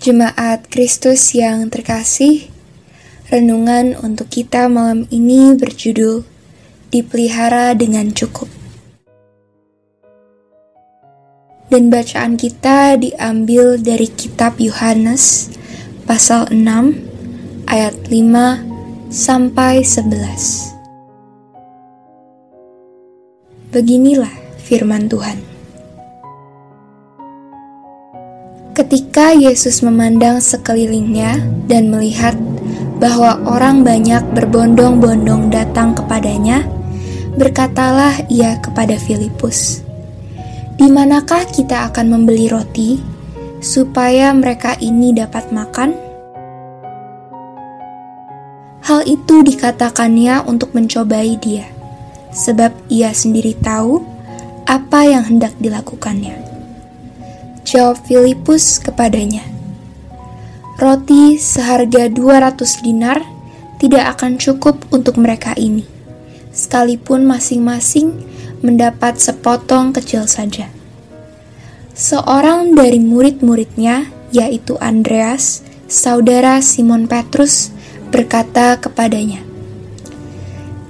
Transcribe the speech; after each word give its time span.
Jemaat 0.00 0.72
Kristus 0.72 1.36
yang 1.36 1.68
terkasih, 1.68 2.48
renungan 3.28 3.92
untuk 4.00 4.32
kita 4.32 4.64
malam 4.64 5.04
ini 5.12 5.52
berjudul 5.52 6.24
Dipelihara 6.88 7.76
dengan 7.76 8.08
Cukup. 8.08 8.48
Dan 11.68 11.92
bacaan 11.92 12.40
kita 12.40 12.96
diambil 12.96 13.76
dari 13.76 14.08
kitab 14.08 14.56
Yohanes 14.56 15.52
pasal 16.08 16.48
6 16.48 17.68
ayat 17.68 17.92
5 18.08 19.12
sampai 19.12 19.84
11. 19.84 20.80
Beginilah 23.68 24.32
firman 24.64 25.12
Tuhan. 25.12 25.49
Ketika 28.70 29.34
Yesus 29.34 29.82
memandang 29.82 30.38
sekelilingnya 30.38 31.42
dan 31.66 31.90
melihat 31.90 32.38
bahwa 33.02 33.42
orang 33.42 33.82
banyak 33.82 34.22
berbondong-bondong 34.30 35.50
datang 35.50 35.90
kepadanya, 35.90 36.62
berkatalah 37.34 38.14
ia 38.30 38.62
kepada 38.62 38.94
Filipus, 38.94 39.82
"Di 40.78 40.86
manakah 40.86 41.50
kita 41.50 41.90
akan 41.90 42.14
membeli 42.14 42.46
roti 42.46 43.02
supaya 43.58 44.30
mereka 44.30 44.78
ini 44.78 45.18
dapat 45.18 45.50
makan?" 45.50 45.90
Hal 48.86 49.02
itu 49.02 49.42
dikatakannya 49.42 50.46
untuk 50.46 50.78
mencobai 50.78 51.34
dia, 51.42 51.66
sebab 52.30 52.70
ia 52.86 53.10
sendiri 53.10 53.58
tahu 53.58 53.98
apa 54.70 55.10
yang 55.10 55.26
hendak 55.26 55.54
dilakukannya. 55.58 56.49
Jawab 57.60 58.00
Filipus 58.08 58.80
kepadanya, 58.80 59.44
Roti 60.80 61.36
seharga 61.36 62.08
200 62.08 62.56
dinar 62.80 63.20
tidak 63.76 64.16
akan 64.16 64.40
cukup 64.40 64.80
untuk 64.88 65.20
mereka 65.20 65.52
ini, 65.60 65.84
sekalipun 66.56 67.28
masing-masing 67.28 68.16
mendapat 68.64 69.20
sepotong 69.20 69.92
kecil 69.92 70.24
saja. 70.24 70.72
Seorang 71.92 72.72
dari 72.72 72.96
murid-muridnya, 72.96 74.08
yaitu 74.32 74.80
Andreas, 74.80 75.60
saudara 75.84 76.64
Simon 76.64 77.04
Petrus, 77.04 77.76
berkata 78.08 78.80
kepadanya, 78.80 79.44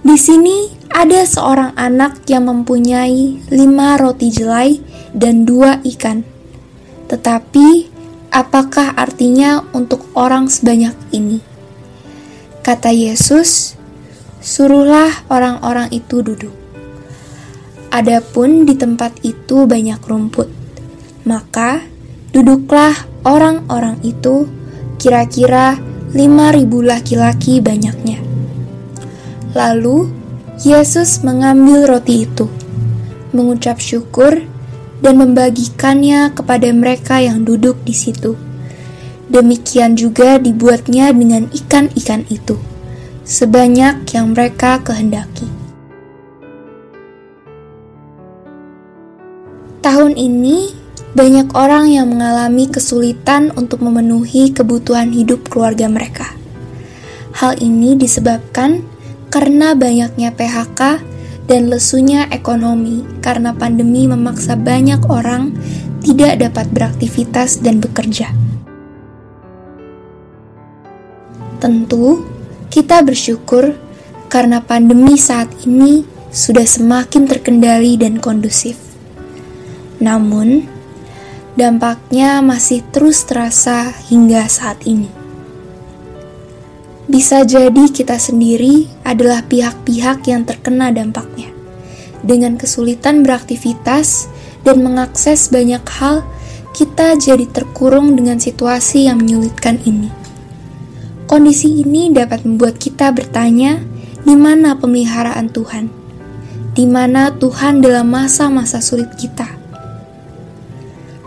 "Di 0.07 0.15
sini 0.15 0.71
ada 0.87 1.27
seorang 1.27 1.75
anak 1.75 2.31
yang 2.31 2.47
mempunyai 2.47 3.43
lima 3.51 3.99
roti 3.99 4.31
jelai 4.31 4.79
dan 5.11 5.43
dua 5.43 5.83
ikan." 5.83 6.30
Tetapi, 7.11 7.91
apakah 8.31 8.95
artinya 8.95 9.67
untuk 9.75 10.07
orang 10.15 10.47
sebanyak 10.47 10.95
ini? 11.11 11.43
Kata 12.63 12.95
Yesus, 12.95 13.75
"Suruhlah 14.39 15.27
orang-orang 15.27 15.91
itu 15.91 16.23
duduk." 16.23 16.55
Adapun 17.91 18.63
di 18.63 18.79
tempat 18.79 19.19
itu 19.27 19.67
banyak 19.67 19.99
rumput, 20.07 20.47
maka 21.27 21.83
duduklah 22.31 22.95
orang-orang 23.27 23.99
itu, 24.07 24.47
kira-kira 25.03 25.75
lima 26.15 26.55
ribu 26.55 26.79
laki-laki 26.79 27.59
banyaknya. 27.59 28.23
Lalu 29.59 30.07
Yesus 30.63 31.27
mengambil 31.27 31.91
roti 31.91 32.31
itu, 32.31 32.47
mengucap 33.35 33.83
syukur, 33.83 34.47
dan 35.01 35.17
membagikannya 35.17 36.33
kepada 36.37 36.69
mereka 36.73 37.21
yang 37.21 37.45
duduk 37.45 37.81
di 37.85 37.97
situ. 37.97 38.37
Demikian 39.31 39.97
juga 39.97 40.37
dibuatnya 40.37 41.13
dengan 41.15 41.49
ikan-ikan 41.51 42.27
itu, 42.29 42.61
sebanyak 43.25 44.05
yang 44.13 44.37
mereka 44.37 44.83
kehendaki. 44.83 45.49
Tahun 49.81 50.13
ini, 50.13 50.77
banyak 51.17 51.57
orang 51.57 51.91
yang 51.91 52.13
mengalami 52.13 52.69
kesulitan 52.71 53.51
untuk 53.57 53.83
memenuhi 53.83 54.53
kebutuhan 54.53 55.11
hidup 55.11 55.49
keluarga 55.51 55.91
mereka. 55.91 56.37
Hal 57.35 57.59
ini 57.59 57.97
disebabkan 57.97 58.85
karena 59.31 59.73
banyaknya 59.79 60.35
PHK 60.35 61.10
dan 61.51 61.67
lesunya 61.67 62.31
ekonomi 62.31 63.03
karena 63.19 63.51
pandemi 63.51 64.07
memaksa 64.07 64.55
banyak 64.55 65.03
orang 65.11 65.51
tidak 65.99 66.39
dapat 66.39 66.71
beraktivitas 66.71 67.59
dan 67.59 67.83
bekerja. 67.83 68.31
Tentu, 71.59 72.25
kita 72.71 73.03
bersyukur 73.03 73.75
karena 74.31 74.63
pandemi 74.63 75.19
saat 75.19 75.51
ini 75.67 76.07
sudah 76.31 76.65
semakin 76.65 77.27
terkendali 77.27 77.99
dan 77.99 78.23
kondusif. 78.23 78.79
Namun, 79.99 80.65
dampaknya 81.59 82.41
masih 82.41 82.81
terus 82.95 83.27
terasa 83.27 83.93
hingga 84.09 84.47
saat 84.47 84.81
ini. 84.87 85.20
Bisa 87.11 87.43
jadi 87.43 87.91
kita 87.91 88.23
sendiri 88.23 88.87
adalah 89.03 89.43
pihak-pihak 89.43 90.31
yang 90.31 90.47
terkena 90.47 90.95
dampaknya. 90.95 91.51
Dengan 92.23 92.55
kesulitan 92.55 93.27
beraktivitas 93.27 94.31
dan 94.63 94.87
mengakses 94.87 95.51
banyak 95.51 95.83
hal, 95.99 96.23
kita 96.71 97.19
jadi 97.19 97.51
terkurung 97.51 98.15
dengan 98.15 98.39
situasi 98.39 99.11
yang 99.11 99.27
menyulitkan 99.27 99.83
ini. 99.83 100.07
Kondisi 101.27 101.83
ini 101.83 102.15
dapat 102.15 102.47
membuat 102.47 102.79
kita 102.79 103.11
bertanya, 103.11 103.83
di 104.23 104.39
mana 104.39 104.79
pemeliharaan 104.79 105.51
Tuhan? 105.51 105.91
Di 106.79 106.87
mana 106.87 107.35
Tuhan 107.35 107.83
dalam 107.83 108.07
masa-masa 108.07 108.79
sulit 108.79 109.11
kita? 109.19 109.51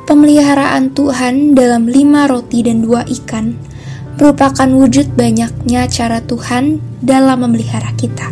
Pemeliharaan 0.08 0.96
Tuhan 0.96 1.52
dalam 1.52 1.92
lima 1.92 2.32
roti 2.32 2.64
dan 2.64 2.80
dua 2.80 3.04
ikan 3.04 3.73
merupakan 4.18 4.70
wujud 4.70 5.18
banyaknya 5.18 5.90
cara 5.90 6.22
Tuhan 6.22 6.78
dalam 7.02 7.46
memelihara 7.46 7.90
kita. 7.98 8.30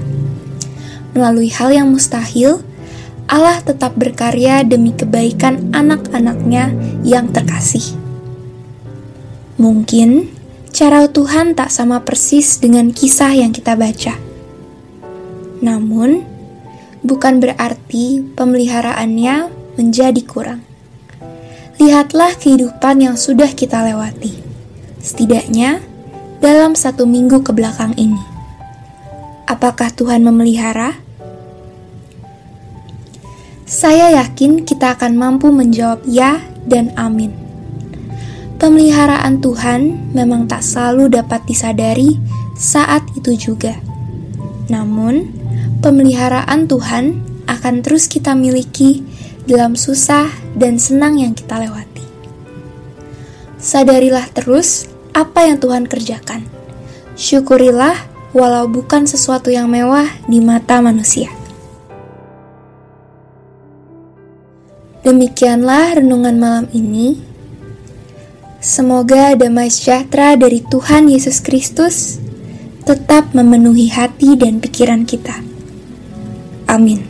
Melalui 1.17 1.49
hal 1.51 1.73
yang 1.73 1.91
mustahil, 1.91 2.61
Allah 3.27 3.59
tetap 3.63 3.97
berkarya 3.97 4.61
demi 4.63 4.93
kebaikan 4.93 5.73
anak-anaknya 5.73 6.71
yang 7.01 7.31
terkasih. 7.31 7.97
Mungkin 9.57 10.31
cara 10.71 11.07
Tuhan 11.09 11.53
tak 11.57 11.69
sama 11.73 12.01
persis 12.05 12.59
dengan 12.59 12.93
kisah 12.93 13.35
yang 13.35 13.51
kita 13.51 13.75
baca. 13.75 14.15
Namun, 15.61 16.25
bukan 17.05 17.37
berarti 17.37 18.23
pemeliharaannya 18.33 19.35
menjadi 19.77 20.21
kurang. 20.25 20.61
Lihatlah 21.77 22.37
kehidupan 22.37 23.01
yang 23.01 23.15
sudah 23.17 23.49
kita 23.53 23.81
lewati 23.81 24.50
setidaknya 25.01 25.81
dalam 26.41 26.77
satu 26.77 27.09
minggu 27.09 27.41
ke 27.41 27.51
belakang 27.53 27.93
ini. 27.97 28.21
Apakah 29.49 29.91
Tuhan 29.91 30.23
memelihara? 30.23 30.95
Saya 33.67 34.13
yakin 34.23 34.63
kita 34.63 34.95
akan 34.95 35.15
mampu 35.17 35.49
menjawab 35.49 36.05
ya 36.07 36.39
dan 36.65 36.93
amin. 36.95 37.33
Pemeliharaan 38.61 39.41
Tuhan 39.41 40.13
memang 40.13 40.45
tak 40.45 40.61
selalu 40.61 41.09
dapat 41.09 41.41
disadari 41.49 42.21
saat 42.53 43.01
itu 43.17 43.33
juga. 43.33 43.73
Namun, 44.69 45.33
pemeliharaan 45.81 46.69
Tuhan 46.69 47.25
akan 47.49 47.75
terus 47.81 48.05
kita 48.05 48.37
miliki 48.37 49.01
dalam 49.49 49.73
susah 49.73 50.29
dan 50.53 50.77
senang 50.77 51.17
yang 51.17 51.33
kita 51.33 51.57
lewati. 51.57 52.05
Sadarilah 53.57 54.29
terus 54.29 54.85
apa 55.11 55.47
yang 55.47 55.59
Tuhan 55.59 55.87
kerjakan. 55.87 56.47
Syukurilah 57.15 57.95
walau 58.31 58.67
bukan 58.67 59.03
sesuatu 59.03 59.51
yang 59.51 59.67
mewah 59.67 60.07
di 60.27 60.39
mata 60.39 60.79
manusia. 60.79 61.27
Demikianlah 65.01 65.99
renungan 65.99 66.35
malam 66.37 66.65
ini. 66.71 67.19
Semoga 68.61 69.33
damai 69.33 69.73
sejahtera 69.73 70.37
dari 70.37 70.61
Tuhan 70.61 71.09
Yesus 71.09 71.41
Kristus 71.41 72.21
tetap 72.85 73.33
memenuhi 73.33 73.89
hati 73.89 74.37
dan 74.37 74.61
pikiran 74.61 75.09
kita. 75.09 75.41
Amin. 76.69 77.01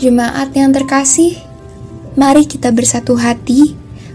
Jemaat 0.00 0.50
yang 0.56 0.72
terkasih, 0.72 1.36
mari 2.16 2.48
kita 2.48 2.72
bersatu 2.72 3.14
hati 3.20 3.76